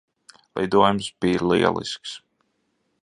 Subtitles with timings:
[0.59, 2.17] Lidojums bija lielisks.